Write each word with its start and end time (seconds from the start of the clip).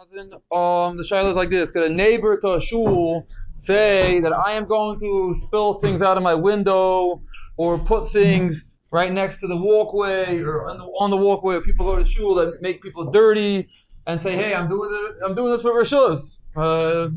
Um, 0.00 0.96
the 0.96 1.02
shaila 1.02 1.30
is 1.30 1.36
like 1.36 1.50
this: 1.50 1.72
Could 1.72 1.90
a 1.90 1.92
neighbor 1.92 2.38
to 2.38 2.54
a 2.54 2.60
shul 2.60 3.26
say 3.54 4.20
that 4.20 4.32
I 4.32 4.52
am 4.52 4.68
going 4.68 4.96
to 5.00 5.34
spill 5.34 5.74
things 5.74 6.02
out 6.02 6.16
of 6.16 6.22
my 6.22 6.34
window, 6.34 7.20
or 7.56 7.78
put 7.78 8.08
things 8.08 8.70
right 8.92 9.10
next 9.10 9.40
to 9.40 9.48
the 9.48 9.56
walkway, 9.56 10.40
or 10.40 10.66
on 10.66 10.78
the, 10.78 10.84
on 10.84 11.10
the 11.10 11.16
walkway 11.16 11.54
where 11.54 11.62
people 11.62 11.84
go 11.84 11.98
to 11.98 12.04
shul 12.04 12.36
that 12.36 12.58
make 12.62 12.80
people 12.80 13.10
dirty, 13.10 13.68
and 14.06 14.22
say, 14.22 14.36
"Hey, 14.36 14.54
I'm 14.54 14.68
doing 14.68 14.88
it, 14.88 15.16
I'm 15.26 15.34
doing 15.34 15.50
this 15.50 15.62
for 15.62 15.72
Rishus." 15.72 16.38
Uh, 16.54 17.08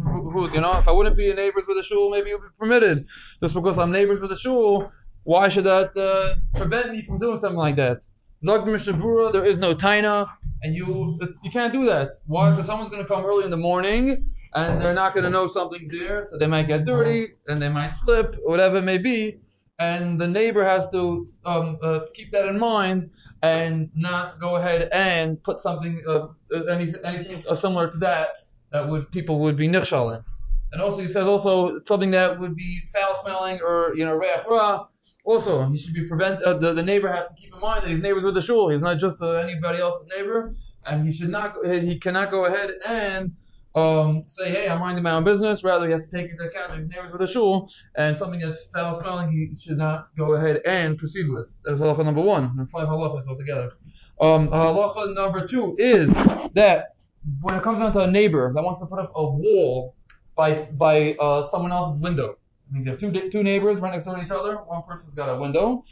you 0.51 0.59
know, 0.59 0.75
if 0.79 0.87
I 0.87 0.91
wouldn't 0.91 1.15
be 1.15 1.29
a 1.29 1.35
neighbors 1.35 1.65
with 1.67 1.77
a 1.77 1.83
shul, 1.83 2.09
maybe 2.09 2.31
it 2.31 2.39
would 2.39 2.49
be 2.49 2.55
permitted. 2.57 3.05
Just 3.43 3.53
because 3.53 3.77
I'm 3.77 3.91
neighbors 3.91 4.19
with 4.21 4.31
a 4.31 4.37
shul, 4.37 4.91
why 5.21 5.49
should 5.49 5.65
that 5.65 5.91
uh, 5.95 6.59
prevent 6.59 6.91
me 6.91 7.03
from 7.03 7.19
doing 7.19 7.37
something 7.37 7.59
like 7.59 7.75
that? 7.75 8.01
Zog 8.43 8.65
Mishnah 8.65 8.93
Berurah, 8.93 9.31
there 9.31 9.45
is 9.45 9.59
no 9.59 9.75
taina, 9.75 10.27
and 10.63 10.75
you 10.75 11.19
you 11.43 11.51
can't 11.51 11.71
do 11.71 11.85
that. 11.85 12.09
Why? 12.25 12.49
Because 12.49 12.65
someone's 12.65 12.89
going 12.89 13.03
to 13.03 13.07
come 13.07 13.23
early 13.23 13.45
in 13.45 13.51
the 13.51 13.57
morning, 13.57 14.31
and 14.55 14.81
they're 14.81 14.95
not 14.95 15.13
going 15.13 15.25
to 15.25 15.29
know 15.29 15.45
something's 15.47 15.91
there, 15.91 16.23
so 16.23 16.37
they 16.37 16.47
might 16.47 16.67
get 16.67 16.83
dirty, 16.85 17.25
and 17.47 17.61
they 17.61 17.69
might 17.69 17.89
slip, 17.89 18.33
whatever 18.43 18.77
it 18.77 18.83
may 18.83 18.97
be, 18.97 19.37
and 19.79 20.19
the 20.19 20.27
neighbor 20.27 20.63
has 20.63 20.89
to 20.89 21.25
um, 21.45 21.77
uh, 21.83 21.99
keep 22.15 22.31
that 22.31 22.47
in 22.47 22.59
mind 22.59 23.11
and 23.43 23.89
not 23.95 24.39
go 24.39 24.55
ahead 24.55 24.89
and 24.91 25.41
put 25.43 25.59
something, 25.59 26.01
uh, 26.07 26.27
anything, 26.71 27.01
anything 27.05 27.55
similar 27.55 27.89
to 27.89 27.97
that 27.99 28.29
that 28.71 28.87
would 28.87 29.11
people 29.11 29.39
would 29.39 29.55
be 29.57 29.67
nichshal 29.67 30.15
in. 30.15 30.23
And 30.71 30.81
also, 30.81 31.01
he 31.01 31.07
says 31.07 31.25
also 31.25 31.79
something 31.85 32.11
that 32.11 32.39
would 32.39 32.55
be 32.55 32.79
foul 32.93 33.13
smelling 33.15 33.59
or 33.61 33.93
you 33.95 34.05
know 34.05 34.13
reach 34.13 34.45
ra. 34.49 34.87
Also, 35.25 35.65
he 35.67 35.77
should 35.77 35.93
be 35.93 36.07
prevent. 36.07 36.41
Uh, 36.43 36.53
the, 36.53 36.73
the 36.73 36.83
neighbor 36.83 37.07
has 37.09 37.27
to 37.27 37.35
keep 37.35 37.53
in 37.53 37.59
mind 37.59 37.83
that 37.83 37.89
his 37.89 38.01
neighbors 38.01 38.23
with 38.23 38.35
the 38.35 38.41
shul. 38.41 38.69
He's 38.69 38.81
not 38.81 38.99
just 38.99 39.21
uh, 39.21 39.33
anybody 39.33 39.79
else's 39.79 40.07
neighbor, 40.17 40.51
and 40.89 41.05
he 41.05 41.11
should 41.11 41.29
not. 41.29 41.55
He 41.65 41.99
cannot 41.99 42.31
go 42.31 42.45
ahead 42.45 42.69
and 42.87 43.35
um, 43.75 44.21
say, 44.23 44.49
"Hey, 44.49 44.69
I'm 44.69 44.79
minding 44.79 45.03
my 45.03 45.11
own 45.11 45.23
business." 45.23 45.63
Rather, 45.63 45.87
he 45.87 45.91
has 45.91 46.07
to 46.07 46.17
take 46.17 46.29
into 46.29 46.43
account 46.43 46.69
that 46.69 46.77
he's 46.77 46.87
neighbors 46.87 47.11
with 47.11 47.21
the 47.21 47.27
shul, 47.27 47.69
and 47.95 48.15
something 48.15 48.39
that's 48.39 48.71
foul 48.71 48.95
smelling, 48.95 49.31
he 49.31 49.53
should 49.55 49.77
not 49.77 50.07
go 50.17 50.33
ahead 50.33 50.61
and 50.65 50.97
proceed 50.97 51.25
with. 51.29 51.53
That 51.65 51.73
is 51.73 51.81
halacha 51.81 52.05
number 52.05 52.21
one. 52.21 52.67
Five 52.67 52.87
halachas 52.87 53.27
altogether. 53.27 53.73
Um, 54.19 54.49
halacha 54.49 55.15
number 55.15 55.45
two 55.45 55.75
is 55.77 56.13
that 56.53 56.95
when 57.41 57.55
it 57.55 57.61
comes 57.61 57.79
down 57.79 57.91
to 57.93 58.01
a 58.01 58.07
neighbor 58.07 58.51
that 58.53 58.63
wants 58.63 58.79
to 58.79 58.87
put 58.87 58.99
up 58.99 59.11
a 59.15 59.23
wall 59.23 59.95
by 60.41 60.55
by 60.73 61.15
uh, 61.19 61.43
someone 61.43 61.71
else's 61.71 62.01
window. 62.01 62.29
It 62.31 62.73
means 62.73 62.85
you 62.85 62.91
have 62.91 62.99
two 62.99 63.29
two 63.29 63.43
neighbors 63.43 63.79
right 63.79 63.91
next 63.91 64.05
door 64.05 64.15
to 64.15 64.23
each 64.23 64.31
other. 64.31 64.55
One 64.55 64.81
person's 64.81 65.13
got 65.13 65.35
a 65.35 65.39
window, 65.39 65.83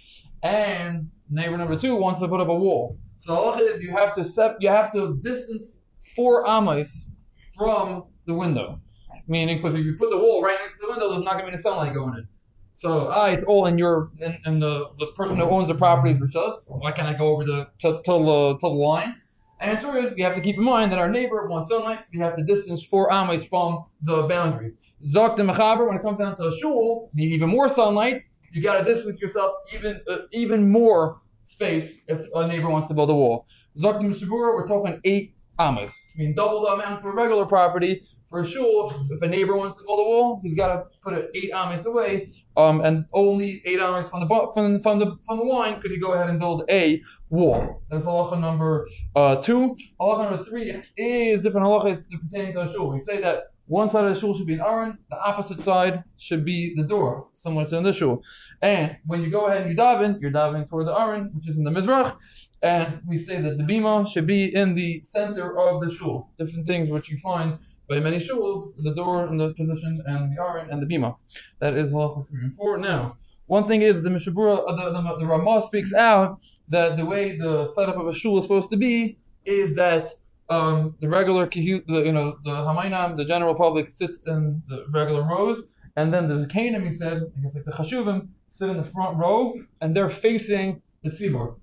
and 0.42 1.11
neighbor 1.30 1.58
number 1.58 1.78
two 1.78 1.95
wants 1.95 2.19
to 2.22 2.28
put 2.28 2.42
up 2.42 2.47
a 2.47 2.55
wall. 2.55 2.97
So 3.17 3.33
the 3.33 3.39
halacha 3.39 3.61
is 3.61 3.83
you 3.83 3.92
have 3.95 4.14
to 4.16 4.23
sep- 4.23 4.58
you 4.59 4.70
have 4.70 4.92
to 4.94 5.17
distance 5.22 5.77
four 6.16 6.47
amas 6.47 7.09
from 7.58 8.05
the 8.25 8.33
window. 8.33 8.80
Meaning, 9.27 9.58
because 9.58 9.75
if 9.75 9.86
you 9.86 9.94
put 9.95 10.09
the 10.09 10.17
wall 10.17 10.42
right 10.42 10.58
next 10.59 10.80
to 10.80 10.88
the 10.88 10.92
window, 10.94 11.09
there's 11.09 11.22
not 11.22 11.33
going 11.33 11.42
to 11.42 11.45
be 11.45 11.50
any 11.50 11.58
sunlight 11.58 11.94
going 11.94 12.16
in. 12.17 12.27
So 12.73 13.09
ah, 13.11 13.30
it's 13.30 13.44
all 13.44 13.67
in 13.67 13.77
your 13.77 14.05
in 14.47 14.59
the 14.59 14.89
the 14.97 15.08
person 15.20 15.38
who 15.38 15.44
owns 15.44 15.67
the 15.67 15.75
property 15.75 16.11
is 16.14 16.36
us. 16.36 16.67
Why 16.70 16.92
can't 16.92 17.08
I 17.08 17.14
go 17.14 17.27
over 17.33 17.44
the 17.44 17.67
till 17.77 18.02
the 18.02 18.58
till 18.58 18.72
the 18.75 18.81
line? 18.92 19.14
Answer 19.59 19.95
is 19.97 20.13
we 20.13 20.21
have 20.21 20.35
to 20.35 20.41
keep 20.41 20.55
in 20.55 20.63
mind 20.63 20.91
that 20.91 20.99
our 20.99 21.09
neighbor 21.09 21.45
wants 21.47 21.67
sunlight, 21.67 22.02
so 22.02 22.09
we 22.13 22.19
have 22.19 22.33
to 22.35 22.43
distance 22.43 22.85
four 22.85 23.11
ames 23.11 23.45
from 23.45 23.83
the 24.02 24.23
boundary. 24.23 24.73
Zok 25.03 25.35
the 25.35 25.43
mechaber, 25.43 25.85
when 25.88 25.97
it 25.97 26.02
comes 26.02 26.19
down 26.19 26.35
to 26.35 26.43
a 26.43 26.52
shul, 26.52 27.09
need 27.13 27.33
even 27.33 27.49
more 27.49 27.67
sunlight. 27.67 28.23
You 28.52 28.61
got 28.61 28.80
to 28.80 28.85
distance 28.85 29.21
yourself 29.21 29.52
even 29.73 30.02
uh, 30.09 30.17
even 30.31 30.71
more 30.71 31.17
space 31.43 32.02
if 32.07 32.27
a 32.33 32.47
neighbor 32.47 32.69
wants 32.69 32.87
to 32.87 32.93
build 32.93 33.09
a 33.09 33.15
wall. 33.15 33.45
Zok 33.77 33.99
the 33.99 34.07
Mishnah 34.07 34.27
Berurah, 34.27 34.55
we're 34.55 34.67
talking 34.67 35.02
eight 35.03 35.35
ames. 35.59 36.05
I 36.15 36.19
mean 36.19 36.33
double 36.33 36.61
the 36.61 36.67
amount 36.67 37.02
for 37.02 37.11
a 37.11 37.15
regular 37.15 37.45
property. 37.45 38.02
For 38.29 38.43
shul, 38.43 38.89
if, 38.89 39.17
if 39.17 39.21
a 39.21 39.27
neighbor 39.27 39.57
wants 39.57 39.79
to 39.79 39.85
build 39.85 39.99
a 39.99 40.03
wall, 40.03 40.39
he's 40.43 40.55
got 40.55 40.73
to 40.75 40.83
put 41.02 41.13
it 41.13 41.29
eight 41.35 41.52
ames 41.55 41.85
away, 41.85 42.29
um, 42.57 42.81
and 42.81 43.05
only 43.13 43.61
eight 43.65 43.80
ames 43.80 44.09
from 44.09 44.21
the 44.21 44.52
from, 44.53 44.81
from 44.81 44.99
the 44.99 45.17
from 45.25 45.37
the 45.37 45.43
line 45.43 45.80
could 45.80 45.92
he 45.92 45.99
go 45.99 46.14
ahead 46.14 46.30
and 46.30 46.39
build 46.39 46.64
a 46.69 47.02
wall. 47.30 47.83
That's 47.89 48.05
halacha 48.05 48.39
number 48.39 48.87
uh, 49.15 49.42
two. 49.42 49.75
Halacha 49.99 50.23
number 50.23 50.37
three 50.37 50.73
is 50.98 51.42
different 51.42 51.65
halachas 51.67 52.05
pertaining 52.09 52.53
to 52.53 52.61
a 52.61 52.67
shul. 52.67 52.89
We 52.92 52.99
say 52.99 53.19
that 53.21 53.52
one 53.69 53.87
side 53.87 54.03
of 54.05 54.13
the 54.13 54.19
shul 54.19 54.35
should 54.35 54.47
be 54.47 54.55
an 54.55 54.61
aron, 54.61 54.97
the 55.11 55.17
opposite 55.23 55.61
side 55.61 56.03
should 56.17 56.43
be 56.43 56.73
the 56.75 56.83
door, 56.83 57.27
similar 57.35 57.65
to 57.67 57.77
in 57.77 57.83
the 57.83 57.93
shul. 57.93 58.23
And 58.63 58.97
when 59.05 59.23
you 59.23 59.30
go 59.30 59.45
ahead 59.45 59.61
and 59.61 59.69
you 59.69 59.77
daven, 59.77 60.19
you're 60.19 60.31
davening 60.31 60.67
toward 60.67 60.87
the 60.87 60.99
aron, 60.99 61.30
which 61.35 61.47
is 61.47 61.59
in 61.59 61.63
the 61.63 61.69
mizrach, 61.69 62.17
and 62.63 62.99
we 63.07 63.15
say 63.15 63.39
that 63.39 63.57
the 63.57 63.63
bima 63.63 64.07
should 64.07 64.25
be 64.25 64.53
in 64.53 64.73
the 64.73 65.02
center 65.03 65.55
of 65.55 65.81
the 65.81 65.89
shul. 65.89 66.31
Different 66.35 66.65
things 66.65 66.89
which 66.89 67.11
you 67.11 67.17
find 67.17 67.59
by 67.87 67.99
many 67.99 68.17
shuls, 68.17 68.73
the 68.83 68.95
door 68.95 69.27
and 69.27 69.39
the 69.39 69.53
position 69.53 69.95
and 70.03 70.36
the 70.36 70.41
aron 70.41 70.67
and 70.71 70.81
the 70.81 70.87
bima. 70.87 71.15
That 71.59 71.75
is 71.75 71.93
halacha 71.93 72.27
three 72.27 72.41
and 72.41 72.53
four. 72.53 72.80
Now, 72.80 73.13
one 73.45 73.65
thing 73.65 73.83
is 73.83 74.01
the 74.01 74.09
Mishnah 74.09 74.33
Berurah, 74.33 74.63
uh, 74.67 74.75
the, 74.75 74.99
the, 74.99 75.17
the 75.19 75.25
Ramah 75.27 75.61
speaks 75.61 75.93
out 75.93 76.39
that 76.69 76.97
the 76.97 77.05
way 77.05 77.37
the 77.37 77.67
setup 77.67 77.97
of 77.97 78.07
a 78.07 78.13
shul 78.13 78.39
is 78.39 78.45
supposed 78.45 78.71
to 78.71 78.77
be 78.77 79.19
is 79.45 79.75
that 79.75 80.09
um, 80.49 80.95
the 80.99 81.10
regular 81.10 81.45
the, 81.48 82.04
you 82.05 82.11
know 82.11 82.36
the 82.43 82.52
Hamainam, 82.52 83.17
the 83.17 83.26
general 83.26 83.55
public 83.55 83.89
sits 83.89 84.21
in 84.26 84.64
the 84.67 84.86
regular 84.92 85.23
rows, 85.23 85.64
and 85.95 86.14
then 86.14 86.27
the 86.27 86.36
Zakanim, 86.36 86.83
he 86.83 86.92
said, 86.92 87.17
I 87.17 87.42
guess 87.42 87.55
like 87.55 87.65
the 87.65 87.71
Chashuvim, 87.71 88.30
sit 88.48 88.70
in 88.70 88.77
the 88.77 88.83
front 88.83 89.17
row, 89.17 89.54
and 89.82 89.95
they're 89.95 90.10
facing 90.10 90.82
the 91.04 91.11
Tzibur. 91.11 91.55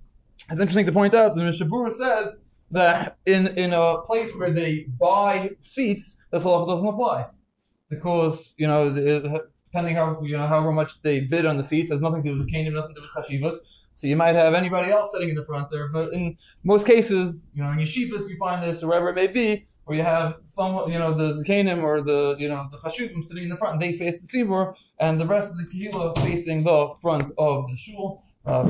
It's 0.50 0.60
interesting 0.60 0.86
to 0.86 0.92
point 0.92 1.14
out 1.14 1.34
the 1.34 1.42
Mishnah 1.42 1.66
Berurah 1.66 1.90
says 1.90 2.36
that 2.70 3.18
in 3.26 3.46
in 3.58 3.72
a 3.72 4.00
place 4.02 4.34
where 4.36 4.50
they 4.50 4.86
buy 5.00 5.50
seats, 5.60 6.16
this 6.30 6.44
halacha 6.44 6.68
doesn't 6.68 6.88
apply 6.88 7.26
because 7.90 8.54
you 8.56 8.66
know 8.66 8.94
depending 9.64 9.96
how 9.96 10.20
you 10.22 10.36
know 10.36 10.46
however 10.46 10.72
much 10.72 11.00
they 11.02 11.20
bid 11.20 11.46
on 11.46 11.56
the 11.56 11.62
seats 11.62 11.90
has 11.90 12.00
nothing 12.00 12.22
to 12.22 12.28
do 12.28 12.34
with 12.34 12.50
Canaan, 12.52 12.74
nothing 12.74 12.94
to 12.94 13.00
do 13.00 13.06
with 13.06 13.26
chashivas. 13.26 13.85
So 13.96 14.06
you 14.06 14.14
might 14.14 14.34
have 14.34 14.52
anybody 14.52 14.90
else 14.90 15.10
sitting 15.12 15.30
in 15.30 15.34
the 15.34 15.42
front 15.42 15.70
there, 15.70 15.88
but 15.88 16.12
in 16.12 16.36
most 16.64 16.86
cases, 16.86 17.48
you 17.54 17.64
know, 17.64 17.70
in 17.70 17.78
yeshivas 17.78 18.28
you 18.28 18.36
find 18.38 18.62
this 18.62 18.82
or 18.82 18.88
wherever 18.88 19.08
it 19.08 19.14
may 19.14 19.26
be, 19.26 19.64
where 19.84 19.96
you 19.96 20.02
have 20.02 20.36
some, 20.44 20.92
you 20.92 20.98
know, 20.98 21.12
the 21.12 21.32
zakenim 21.32 21.82
or 21.82 22.02
the, 22.02 22.36
you 22.38 22.46
know, 22.46 22.62
the 22.70 22.76
chashuvim 22.76 23.22
sitting 23.22 23.44
in 23.44 23.48
the 23.48 23.56
front, 23.56 23.80
they 23.80 23.94
face 23.94 24.20
the 24.20 24.28
tzibur, 24.28 24.78
and 25.00 25.18
the 25.18 25.26
rest 25.26 25.52
of 25.52 25.56
the 25.58 25.66
kehillah 25.74 26.14
facing 26.18 26.62
the 26.62 26.94
front 27.00 27.32
of 27.38 27.66
the 27.68 27.76
shul. 27.76 28.20
Uh, 28.44 28.64